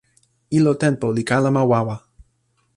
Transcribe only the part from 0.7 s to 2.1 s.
tenpo li kalama wawa.